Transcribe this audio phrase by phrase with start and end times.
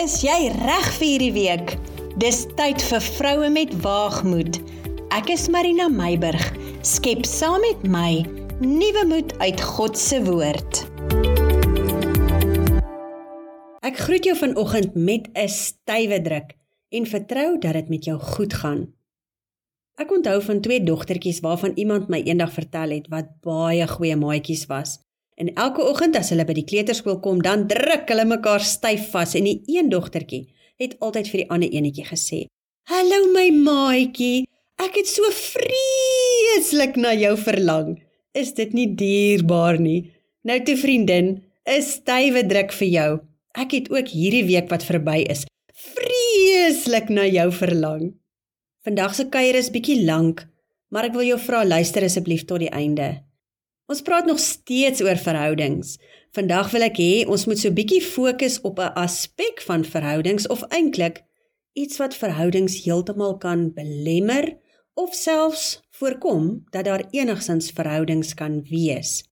[0.00, 1.72] Is jy reg vir hierdie week?
[2.22, 4.56] Dis tyd vir vroue met waagmoed.
[5.12, 6.40] Ek is Marina Meiburg.
[6.88, 8.22] Skep saam met my
[8.62, 10.80] nuwe moed uit God se woord.
[13.84, 16.56] Ek groet jou vanoggend met 'n stywe druk
[16.96, 18.88] en vertrou dat dit met jou goed gaan.
[20.00, 24.64] Ek onthou van twee dogtertjies waarvan iemand my eendag vertel het wat baie goeie maatjies
[24.66, 24.96] was.
[25.40, 29.32] En elke oggend as hulle by die kleuterskool kom, dan druk hulle mekaar styf vas
[29.38, 30.42] en die een dogtertjie
[30.80, 32.40] het altyd vir die ander enetjie gesê:
[32.92, 34.44] "Hallo my maatjie,
[34.76, 37.96] ek het so vreeslik na jou verlang.
[38.34, 40.12] Is dit nie dierbaar nie?
[40.44, 43.20] Nou toe vriendin, 'n stywe druk vir jou.
[43.56, 48.12] Ek het ook hierdie week wat verby is, vreeslik na jou verlang."
[48.84, 50.48] Vandag se kuier is bietjie lank,
[50.90, 53.29] maar ek wil jou vra luister asseblief tot die einde.
[53.90, 55.96] Ons praat nog steeds oor verhoudings.
[56.36, 60.62] Vandag wil ek hê ons moet so bietjie fokus op 'n aspek van verhoudings of
[60.70, 61.24] eintlik
[61.74, 64.58] iets wat verhoudings heeltemal kan belemmer
[64.94, 69.24] of selfs voorkom dat daar enigsins verhoudings kan wees.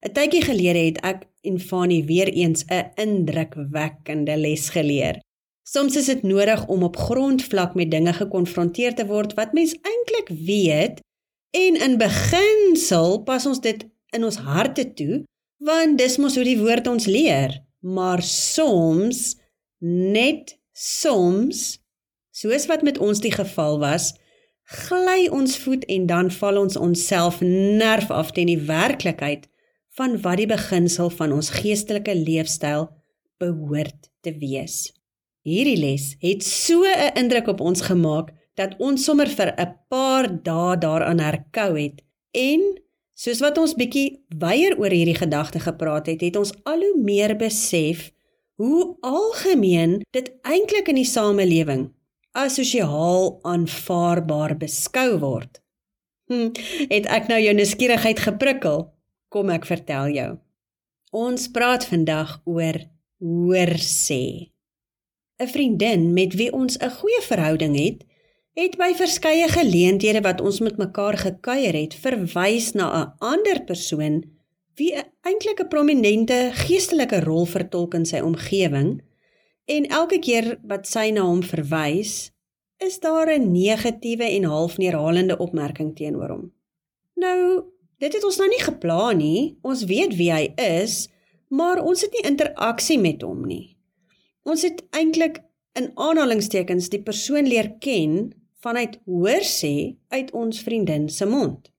[0.00, 5.20] 'n Tydjie gelede het ek en Fanie weer eens 'n indrukwekkende les geleer.
[5.62, 10.28] Soms is dit nodig om op grondvlak met dinge gekonfronteer te word wat mens eintlik
[10.46, 11.00] weet
[11.50, 13.84] en in beginsel pas ons dit
[14.16, 15.22] in ons harte toe,
[15.62, 17.60] want dis mos hoe die woord ons leer.
[17.86, 19.36] Maar soms,
[19.80, 21.78] net soms,
[22.34, 24.12] soos wat met ons die geval was,
[24.66, 29.46] gly ons voet en dan val ons onsself nerf af teen die werklikheid
[29.96, 32.90] van wat die beginsel van ons geestelike leefstyl
[33.40, 34.90] behoort te wees.
[35.46, 40.26] Hierdie les het so 'n indruk op ons gemaak dat ons sommer vir 'n paar
[40.42, 42.60] dae daaraan herkou het en
[43.16, 47.32] Soos wat ons bietjie weier oor hierdie gedagte gepraat het, het ons al hoe meer
[47.40, 48.10] besef
[48.60, 51.86] hoe algemeen dit eintlik in die samelewing
[52.36, 55.62] as sosiaal aanvaarbaar beskou word.
[56.28, 56.52] Hm,
[56.92, 58.84] het ek nou jou nuuskierigheid geprikkel?
[59.32, 60.30] Kom ek vertel jou.
[61.16, 62.82] Ons praat vandag oor
[63.22, 64.52] hoor sê.
[65.40, 68.04] 'n Vriendin met wie ons 'n goeie verhouding het,
[68.56, 74.24] het by verskeie geleenthede wat ons met mekaar gekuier het, verwys na 'n ander persoon
[74.76, 79.02] wie eintlik 'n prominente geestelike rol vertolk in sy omgewing.
[79.64, 82.32] En elke keer wat sy na hom verwys,
[82.78, 86.52] is daar 'n negatiewe en half neerhalende opmerking teenoor hom.
[87.14, 87.64] Nou,
[87.98, 89.58] dit het ons nou nie geplan nie.
[89.62, 91.08] Ons weet wie hy is,
[91.48, 93.76] maar ons het nie interaksie met hom nie.
[94.42, 98.32] Ons het eintlik in aanhalingstekens die persoon leer ken
[98.66, 101.70] vanuit hoor sê uit ons vriendin se mond.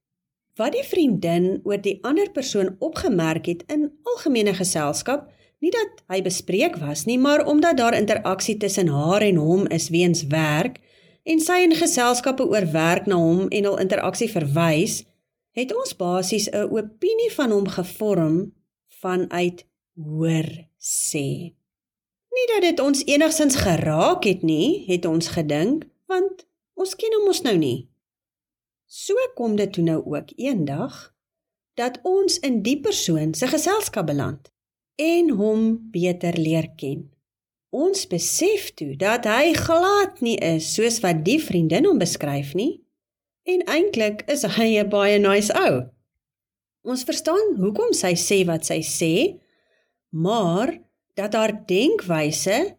[0.58, 5.28] Wat die vriendin oor die ander persoon opgemerk het in algemene geselskap,
[5.62, 9.90] nie dat hy bespreek was nie, maar omdat daar interaksie tussen haar en hom is
[9.94, 10.80] weens werk
[11.28, 15.02] en sy in geselskappe oor werk na hom en hul interaksie verwys,
[15.58, 18.54] het ons basies 'n opinie van hom gevorm
[19.02, 19.66] vanuit
[19.98, 20.50] hoor
[20.80, 21.54] sê.
[22.36, 27.26] Nie dat dit ons enigsins geraak het nie, het ons gedink, want Ons ken hom
[27.26, 27.88] mos nou nie.
[28.86, 31.08] So kom dit toe nou ook eendag
[31.78, 34.52] dat ons in die persoon se geselskap beland
[35.02, 37.08] en hom beter leer ken.
[37.74, 42.78] Ons besef toe dat hy glad nie is soos wat die vriendin hom beskryf nie
[43.48, 45.88] en eintlik is hy 'n baie nice ou.
[46.86, 49.40] Ons verstaan hoekom sy sê wat sy sê,
[50.12, 50.78] maar
[51.16, 52.78] dat haar denkwyse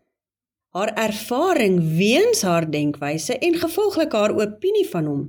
[0.76, 5.26] haar ervaring weens haar denkwyse en gevolglik haar opinie van hom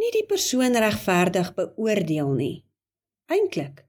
[0.00, 2.54] nie die persoon regverdig beoordeel nie.
[3.30, 3.84] Eintlik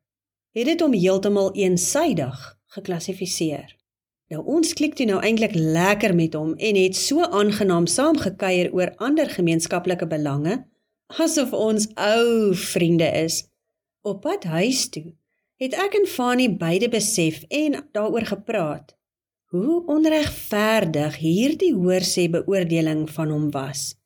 [0.51, 2.39] het dit hom heeltemal eensaidig
[2.75, 3.69] geklassifiseer.
[4.31, 8.91] Nou ons klik toe nou eintlik lekker met hom en het so aangenaam saamgekuier oor
[9.07, 10.59] ander gemeenskaplike belange
[11.19, 13.43] asof ons ou vriende is.
[14.03, 15.11] Op pad huis toe
[15.61, 18.95] het ek en Fanie beide besef en daaroor gepraat
[19.51, 23.97] hoe onregverdig hierdie hoorsê beoordeling van hom was.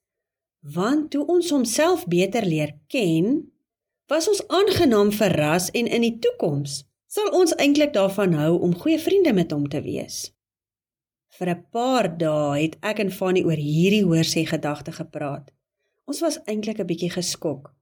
[0.65, 3.43] Want toe ons homself beter leer ken,
[4.09, 6.81] was ons aangenaam verras en in die toekoms
[7.15, 10.33] sal ons eintlik daarvan hou om goeie vriende met hom te wees.
[11.37, 15.51] Vir 'n paar dae het ek en Fanny oor hierdie hoorsê gedagte gepraat.
[16.05, 17.73] Ons was eintlik 'n bietjie geskok.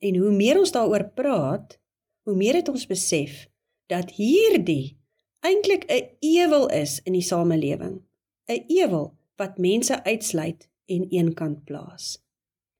[0.00, 1.78] En hoe meer ons daaroor praat,
[2.24, 3.48] hoe meer het ons besef
[3.86, 5.01] dat hierdie
[5.42, 8.02] eintlik 'n ewel is in die samelewing.
[8.48, 12.22] 'n Ewel wat mense uitsluit en eenkant plaas.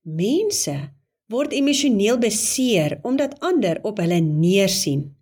[0.02, 0.92] Mense
[1.26, 5.16] word emosioneel beseer omdat ander op hulle neersien.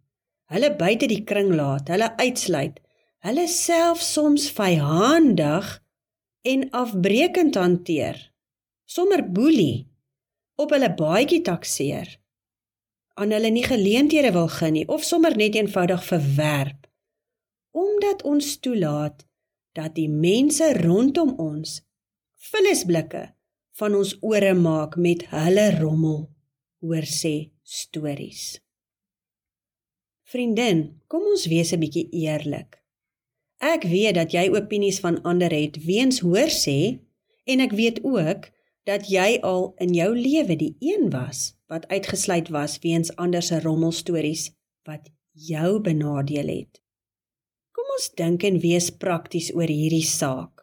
[0.50, 2.80] Hulle buite die kring laat, hulle uitsluit.
[3.20, 5.66] hulle self soms vyhandig
[6.42, 8.16] en afbreekend hanteer.
[8.84, 9.88] Sommer boelie
[10.56, 12.18] op hulle baadjie takseer.
[13.20, 16.80] aan hulle nie geleenthede wil gee nie of sommer net eenvoudig verwerp
[17.70, 19.26] omdat ons toelaat
[19.72, 21.80] dat die mense rondom ons
[22.50, 23.28] vullisblikke
[23.80, 26.26] van ons ore maak met hulle rommel
[26.80, 28.58] hoor sê stories.
[30.30, 32.80] Vriendin, kom ons wees 'n bietjie eerlik.
[33.60, 37.00] Ek weet dat jy opinies van ander het weens hoor sê
[37.44, 38.48] en ek weet ook
[38.84, 43.60] dat jy al in jou lewe die een was wat uitgesluit was weens ander se
[43.60, 44.50] rommelstories
[44.88, 46.79] wat jou benadeel het.
[48.00, 50.62] Ons dink en wees prakties oor hierdie saak.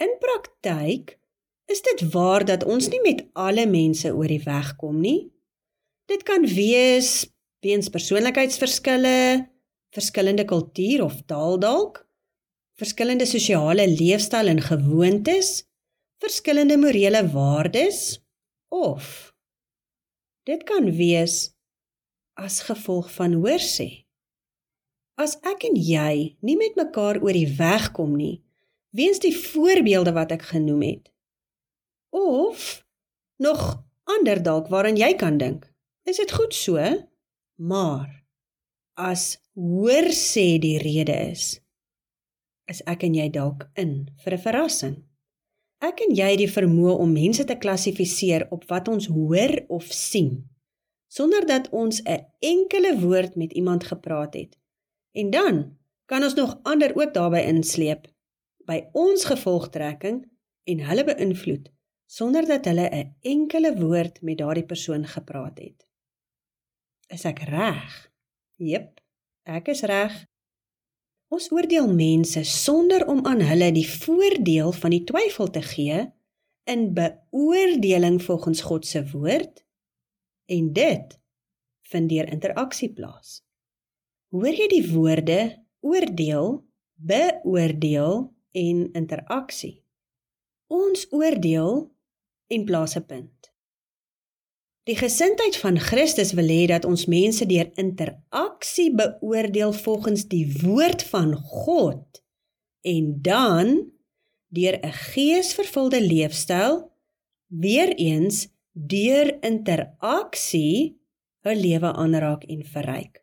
[0.00, 1.18] In praktyk
[1.68, 5.28] is dit waar dat ons nie met alle mense oor die weg kom nie.
[6.08, 7.26] Dit kan wees
[7.60, 9.44] weens persoonlikheidsverskille,
[9.92, 12.00] verskillende kultuur of taal dalk,
[12.80, 15.66] verskillende sosiale leefstyl en gewoontes,
[16.24, 18.22] verskillende morele waardes
[18.72, 19.34] of
[20.48, 21.50] dit kan wees
[22.40, 24.01] as gevolg van hoorsê.
[25.20, 28.40] As ek en jy nie met mekaar oor die weg kom nie,
[28.96, 31.12] weens die voorbeelde wat ek genoem het,
[32.12, 32.84] of
[33.36, 35.66] nog ander dalk waaraan jy kan dink.
[36.08, 36.78] Is dit goed so?
[37.56, 38.08] Maar
[38.98, 41.60] as hoor sê die rede is,
[42.70, 44.96] is ek en jy dalk in vir 'n verrassing.
[45.82, 49.84] Ek en jy het die vermoë om mense te klassifiseer op wat ons hoor of
[49.90, 50.48] sien,
[51.08, 54.61] sonder dat ons 'n enkele woord met iemand gepraat het.
[55.12, 58.08] En dan kan ons nog ander ook daarbey insleep
[58.68, 60.24] by ons gevolgtrekking
[60.64, 61.70] en hulle beïnvloed
[62.12, 65.86] sonder dat hulle 'n enkele woord met daardie persoon gepraat het.
[67.08, 68.12] Is ek reg?
[68.56, 69.00] Jep,
[69.42, 70.26] ek is reg.
[71.28, 76.12] Ons oordeel mense sonder om aan hulle die voordeel van die twyfel te gee
[76.64, 79.64] in beoordeling volgens God se woord
[80.44, 81.20] en dit
[81.80, 83.40] vind deur interaksie plaas.
[84.32, 85.40] Hoor jy die woorde
[85.84, 86.54] oordeel,
[86.96, 88.14] beoordeel
[88.56, 89.82] en interaksie?
[90.72, 91.90] Ons oordeel
[92.48, 93.50] en plaas 'n punt.
[94.88, 101.02] Die gesindheid van Christus wil hê dat ons mense deur interaksie beoordeel volgens die woord
[101.02, 102.24] van God
[102.80, 103.92] en dan
[104.48, 106.90] deur 'n geesvervulde leefstyl
[107.46, 111.00] weer eens deur interaksie
[111.44, 113.22] 'n lewe aanraak en verryk.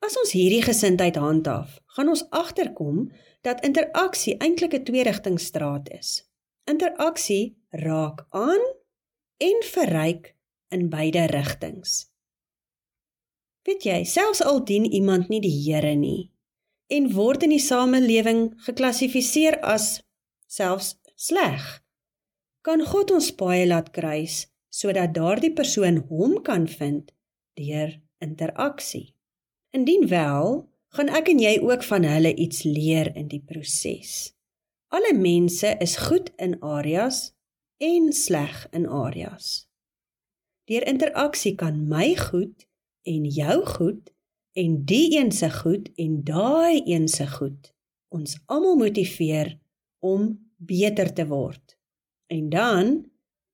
[0.00, 3.10] As ons hierdie gesindheid handhaaf, gaan ons agterkom
[3.44, 6.24] dat interaksie eintlik 'n tweerigtingstraat is.
[6.64, 8.62] Interaksie raak aan
[9.38, 10.34] en verryk
[10.68, 12.10] in beide rigtings.
[13.62, 16.30] Weet jy, selfs al dien iemand nie die Here nie
[16.90, 20.00] en word in die samelewing geklassifiseer as
[20.50, 21.62] selfs sleg,
[22.66, 24.42] kan God ons paai laat kruis
[24.74, 27.10] sodat daardie persoon hom kan vind
[27.58, 29.14] deur interaksie.
[29.70, 34.32] Indien wel, gaan ek en jy ook van hulle iets leer in die proses.
[34.90, 37.30] Alle mense is goed in areas
[37.78, 39.70] en sleg in areas.
[40.66, 42.66] Deur interaksie kan my goed
[43.06, 44.10] en jou goed
[44.58, 47.70] en die een se goed en daai een se goed
[48.10, 49.54] ons almal motiveer
[50.02, 51.78] om beter te word.
[52.26, 52.94] En dan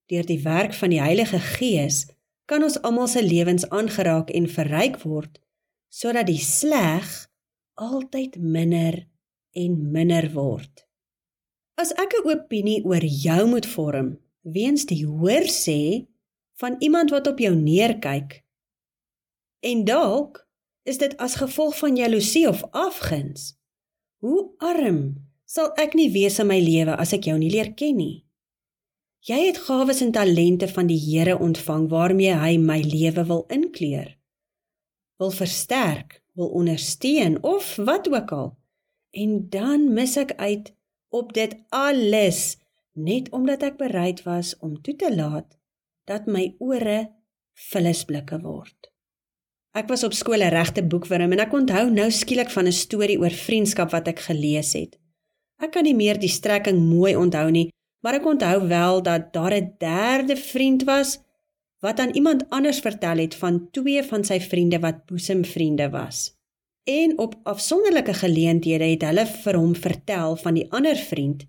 [0.08, 2.06] deur die werk van die Heilige Gees
[2.48, 5.44] kan ons almal se lewens aangeraak en verryk word
[5.96, 7.08] sodat die sleg
[7.80, 9.06] altyd minder
[9.56, 10.84] en minder word.
[11.80, 16.08] As ek 'n opinie oor jou moet vorm, weens die hoor sê
[16.60, 18.44] van iemand wat op jou neerkyk.
[19.60, 20.48] En dalk
[20.84, 23.56] is dit as gevolg van jaloesie of afguns.
[24.16, 27.96] Hoe arm sal ek nie wees in my lewe as ek jou nie leer ken
[27.96, 28.24] nie.
[29.26, 34.15] Jy het gawes en talente van die Here ontvang waarmee hy my lewe wil inkleur.
[35.16, 38.56] Wil versterk, wil ondersteun of wat ook al.
[39.10, 40.74] En dan mis ek uit
[41.08, 42.58] op dit alles
[42.92, 45.56] net omdat ek bereid was om toe te laat
[46.04, 47.08] dat my ore
[47.70, 48.92] vullisblikke word.
[49.76, 53.18] Ek was op skool 'n regte boekwurm en ek onthou nou skielik van 'n storie
[53.20, 54.96] oor vriendskap wat ek gelees het.
[55.60, 57.68] Ek kan nie meer die strekking mooi onthou nie,
[58.00, 61.18] maar ek onthou wel dat daar 'n derde vriend was
[61.86, 66.32] wat aan iemand anders vertel het van twee van sy vriende wat boesemvriende was.
[66.86, 71.46] En op afsonderlike geleenthede het hulle vir hom vertel van die ander vriend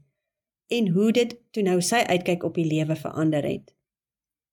[0.67, 3.73] en hoe dit toe nou sy uitkyk op die lewe verander het.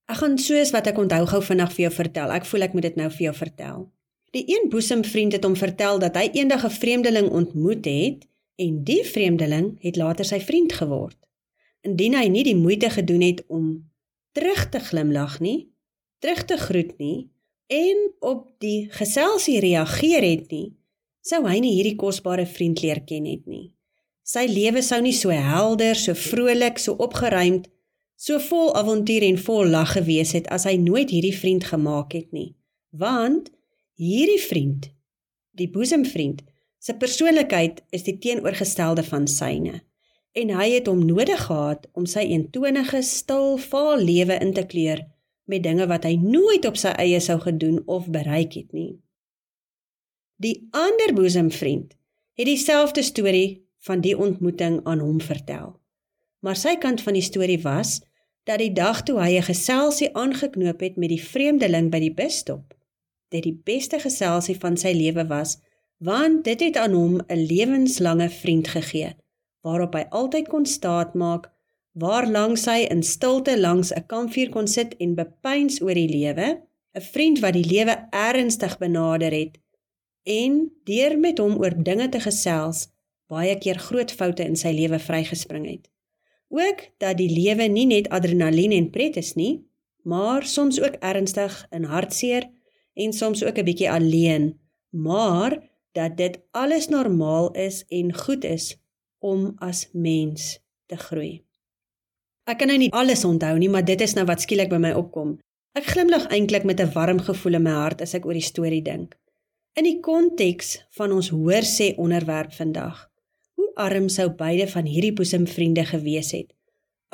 [0.05, 2.33] Ek gaan soos wat ek onthou gou vinnig vir jou vertel.
[2.37, 3.87] Ek voel ek moet dit nou vir jou vertel.
[4.37, 8.27] Die een boesemvriend het hom vertel dat hy eendag 'n vreemdeling ontmoet het
[8.57, 11.19] en die vreemdeling het later sy vriend geword.
[11.83, 13.91] Indien hy nie die moeite gedoen het om
[14.33, 15.74] terug te glimlag nie,
[16.25, 17.29] terug te groet nie
[17.73, 20.73] en op die geselsie reageer het nie,
[21.25, 23.73] sou hy nie hierdie kosbare vriend leer ken het nie.
[24.25, 27.69] Sy lewe sou nie so helder, so vrolik, so opgeruimd,
[28.17, 32.33] so vol avontuur en vol lag gewees het as hy nooit hierdie vriend gemaak het
[32.33, 32.55] nie.
[32.93, 33.51] Want
[33.95, 34.89] Hierdie vriend,
[35.55, 36.41] die boesemvriend,
[36.83, 39.85] se persoonlikheid is die teenoorgestelde van syne
[40.35, 45.05] en hy het hom nodig gehad om sy eentonige, stil, vaal lewe in te kleur
[45.45, 49.01] met dinge wat hy nooit op sy eie sou gedoen of bereik het nie.
[50.37, 51.95] Die ander boesemvriend
[52.35, 55.77] het dieselfde storie van die ontmoeting aan hom vertel.
[56.41, 58.01] Maar sy kant van die storie was
[58.45, 62.75] dat die dag toe hy 'n geselsie aangeknoop het met die vreemdeling by die busstop,
[63.29, 65.59] dit die beste geselsie van sy lewe was,
[65.99, 69.15] want dit het aan hom 'n lewenslange vriend gegee,
[69.61, 71.54] waarop hy altyd kon staatmaak,
[71.95, 76.49] waar langs hy in stilte langs 'n kampvuur kon sit en bepeins oor die lewe,
[76.95, 79.59] 'n vriend wat die lewe ernstig benader het
[80.25, 82.89] en deur met hom oor dinge te gesels,
[83.29, 85.91] baie keer groot foute in sy lewe vrygespring het.
[86.49, 89.65] Ook dat die lewe nie net adrenalien en pret is nie,
[90.03, 92.49] maar soms ook ernstig en hartseer
[92.95, 94.59] en soms ook 'n bietjie alleen,
[94.91, 95.61] maar
[95.93, 98.77] dat dit alles normaal is en goed is
[99.19, 101.45] om as mens te groei.
[102.47, 104.93] Ek kan nou nie alles onthou nie, maar dit is nou wat skielik by my
[104.93, 105.39] opkom.
[105.75, 108.83] Ek glimlag eintlik met 'n warm gevoel in my hart as ek oor die storie
[108.83, 109.17] dink.
[109.77, 113.11] In die konteks van ons hoor sê onderwerp vandag.
[113.57, 116.53] Hoe arm sou beide van hierdie boesemvriende gewees het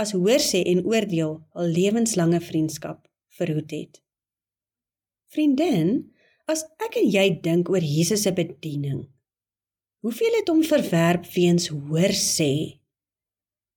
[0.01, 3.05] as hoor sê en oordeel al lewenslange vriendskap
[3.37, 4.01] verhoed het.
[5.31, 6.11] Vriendin,
[6.51, 9.05] as ek en jy dink oor Jesus se bediening,
[10.05, 12.80] hoeveel het hom verwerp weens hoor sê?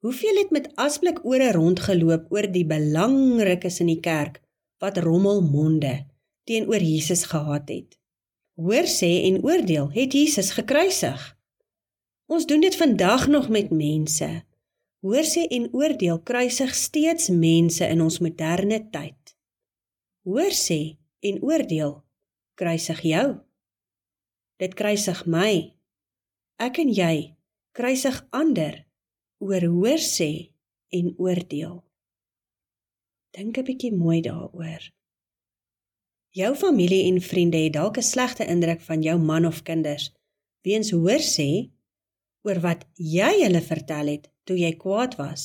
[0.04, 4.42] Hoeveel het met asblik ore rondgeloop oor die belangrikes in die kerk
[4.84, 5.94] wat rommelmonde
[6.44, 7.96] teenoor Jesus gehad het?
[8.60, 11.24] Hoor sê en oordeel het Jesus gekruisig.
[12.28, 14.30] Ons doen dit vandag nog met mense.
[15.08, 19.36] Hoor sê en oordeel kruisig steeds mense in ons moderne tyd.
[20.28, 22.02] Hoor sê en oordeel
[22.60, 23.28] kruisig jou.
[24.60, 25.54] Dit kruisig my.
[26.60, 27.38] Ek en jy
[27.72, 28.84] kruisig ander
[29.44, 30.32] oor hoor sê
[30.98, 31.78] en oordeel.
[33.36, 34.84] Dink 'n bietjie mooi daaroor.
[36.40, 40.12] Jou familie en vriende het dalk 'n slegte indruk van jou man of kinders
[40.62, 41.72] weens hoor sê
[42.46, 45.44] oor wat jy hulle vertel het toe jy kwaad was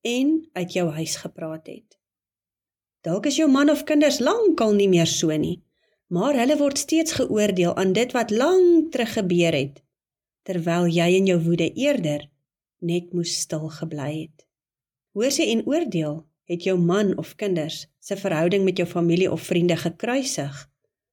[0.00, 1.98] en uit jou huis gepraat het.
[3.00, 5.62] Dalk is jou man of kinders lankal nie meer so nie,
[6.06, 9.82] maar hulle word steeds geoordeel aan dit wat lank terug gebeur het,
[10.42, 12.28] terwyl jy in jou woede eerder
[12.80, 14.46] net moes stil gebly het.
[15.14, 16.20] Hoor sy en oordeel
[16.50, 20.66] het jou man of kinders se verhouding met jou familie of vriende gekruisig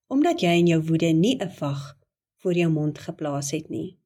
[0.07, 1.97] omdat jy in jou woede nie 'n wag
[2.39, 3.97] voor jou mond geplaas het nie.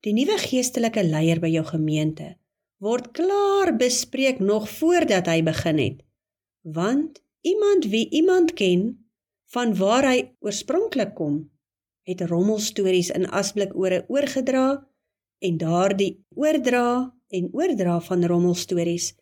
[0.00, 2.36] Die nuwe geestelike leier by jou gemeente
[2.78, 6.02] word klaar bespreek nog voordat hy begin het
[6.62, 8.82] want iemand wie iemand ken
[9.54, 11.38] van waar hy oorspronklik kom
[12.06, 14.66] het rommelstories in asblik ore oorgedra
[15.46, 16.88] en daardie oordra
[17.38, 19.12] en oordra van rommelstories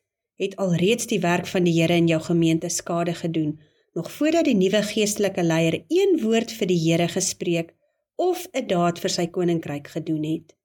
[0.40, 3.58] het alreeds die werk van die Here in jou gemeente skade gedoen
[3.94, 7.74] nog voordat die nuwe geestelike leier een woord vir die Here gespreek
[8.16, 10.56] of 'n daad vir sy koninkryk gedoen het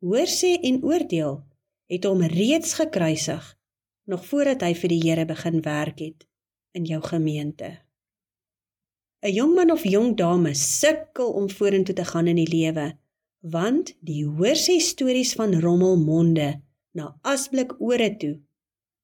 [0.00, 1.40] hoor sê en oordeel
[1.90, 3.56] het hom reeds gekruisig
[4.04, 6.26] nog voordat hy vir die Here begin werk het
[6.72, 7.78] in jou gemeente.
[9.22, 12.96] 'n Jong man of jong dame sukkel om vorentoe te gaan in die lewe,
[13.40, 16.60] want die hoor sê stories van rommelmonde
[16.92, 18.36] na asblik ore toe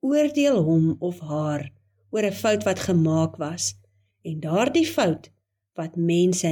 [0.00, 1.73] oordeel hom of haar
[2.12, 3.75] oor 'n fout wat gemaak was
[4.23, 5.31] en daardie fout
[5.78, 6.49] wat mense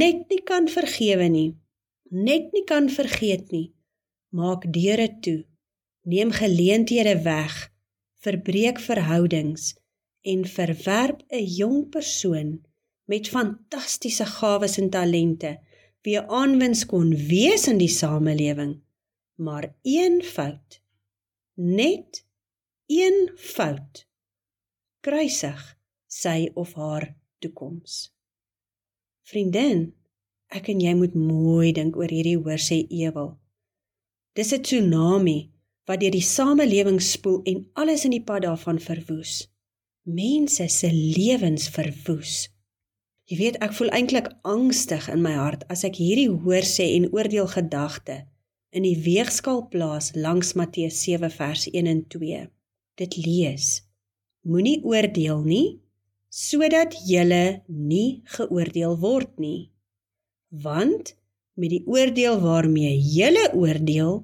[0.00, 1.56] net nie kan vergewe nie,
[2.10, 3.72] net nie kan vergeet nie,
[4.30, 5.44] maak deure toe,
[6.02, 7.54] neem geleenthede weg
[8.24, 9.74] verbreek verhoudings
[10.22, 12.50] en verwerp 'n jong persoon
[13.04, 15.58] met fantastiese gawes en talente
[16.06, 18.74] wie aanwins kon wees in die samelewing
[19.48, 20.80] maar een fout
[21.54, 22.22] net
[22.86, 23.18] een
[23.54, 24.04] fout
[25.04, 25.60] kruisig
[26.20, 27.10] sy of haar
[27.42, 28.00] toekoms
[29.28, 29.86] vriendin
[30.48, 33.36] ek en jy moet mooi dink oor hierdie hoor sê ewel
[34.38, 35.38] dis 'n tsunami
[35.88, 39.48] wat deur die samelewing spoel en alles in die pad daarvan verwoes.
[40.04, 42.48] Mense se lewens verwoes.
[43.28, 47.10] Jy weet, ek voel eintlik angstig in my hart as ek hierdie hoor sê en
[47.12, 48.22] oordeel gedagte
[48.72, 52.46] in die weegskaal plaas langs Matteus 7 vers 1 en 2.
[52.96, 53.66] Dit lees:
[54.48, 55.66] Moenie oordeel nie
[56.32, 59.68] sodat julle nie geoordeel word nie.
[60.48, 61.12] Want
[61.60, 64.22] met die oordeel waarmee julle oordeel,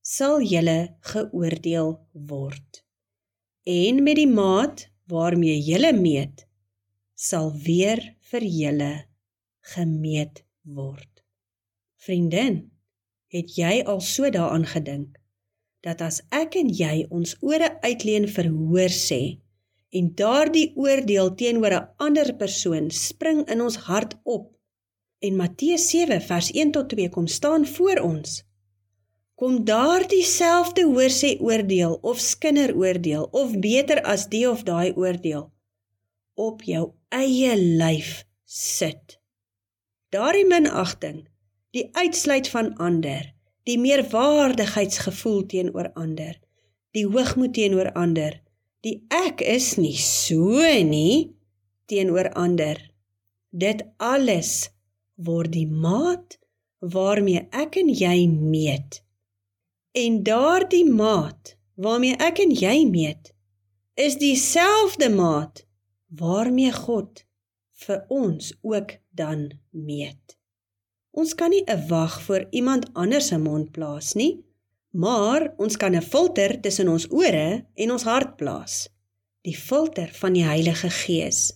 [0.00, 1.92] sal julle geoordeel
[2.32, 2.84] word.
[3.68, 6.46] En met die maat waarmee julle meet,
[7.14, 8.92] sal weer vir julle
[9.74, 11.22] gemeet word.
[11.96, 12.70] Vriendin,
[13.34, 15.20] het jy al so daaraan gedink
[15.84, 19.20] dat as ek en jy ons ore uitleen vir hoor sê
[19.94, 24.50] en daardie oordeel teenoor 'n ander persoon spring in ons hart op
[25.26, 28.42] en Matteus 7 vers 1 tot 2 kom staan voor ons
[29.40, 34.92] kom daardie selfde hoor sê oordeel of skinder oordeel of beter as die of daai
[34.92, 35.53] oordeel
[36.34, 39.18] op jou eie lyf sit.
[40.14, 41.24] Daardie minagting,
[41.74, 43.32] die uitsluit van ander,
[43.66, 46.36] die meerwaardigheidsgevoel teenoor ander,
[46.94, 48.36] die hoogmoed teenoor ander,
[48.84, 51.34] die ek is nie so nie
[51.90, 52.78] teenoor ander.
[53.50, 54.70] Dit alles
[55.14, 56.38] word die maat
[56.84, 59.00] waarmee ek en jy meet.
[59.94, 63.30] En daardie maat waarmee ek en jy meet,
[63.94, 65.64] is dieselfde maat
[66.16, 67.24] waarmee God
[67.84, 70.38] vir ons ook dan meet.
[71.10, 74.44] Ons kan nie 'n wag voor iemand anders se mond plaas nie,
[74.90, 78.88] maar ons kan 'n filter tussen ons ore en ons hart plaas.
[79.42, 81.52] Die filter van die Heilige Gees.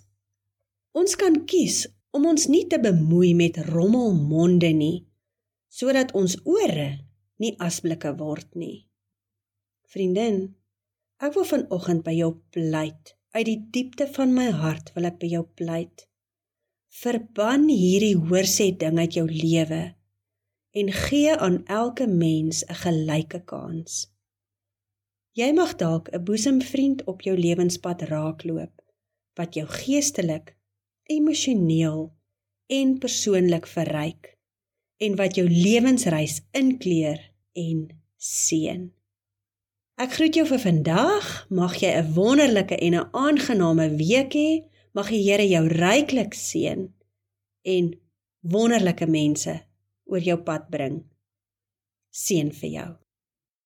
[0.92, 5.06] Ons kan kies om ons nie te bemoei met rommelmonde nie,
[5.68, 6.98] sodat ons ore
[7.36, 8.88] nie asblikke word nie.
[9.82, 10.56] Vriendin,
[11.18, 15.28] ek wil vanoggend by jou pleit Uit die diepte van my hart wil ek by
[15.28, 16.06] jou pleit.
[17.02, 19.82] Verban hierdie hoorsê ding uit jou lewe
[20.78, 24.08] en gee aan elke mens 'n gelyke kans.
[25.36, 28.74] Jy mag dalk 'n boesemvriend op jou lewenspad raakloop
[29.36, 30.56] wat jou geestelik,
[31.04, 32.12] emosioneel
[32.66, 34.38] en persoonlik verryk
[34.96, 37.20] en wat jou lewensreis inkleur
[37.52, 38.97] en seën.
[39.98, 41.24] Ek groet jou vir vandag.
[41.50, 44.62] Mag jy 'n wonderlike en 'n aangename week hê.
[44.94, 46.92] Mag die Here jou ryklik seën
[47.62, 48.00] en
[48.40, 49.60] wonderlike mense
[50.06, 51.02] oor jou pad bring.
[52.10, 53.07] Seën vir jou.